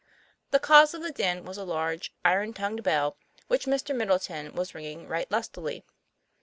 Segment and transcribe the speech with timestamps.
[0.49, 3.95] The cause of the din was a large, iron tongued bell, which Mr.
[3.95, 5.85] Middleton was ringing right lustily.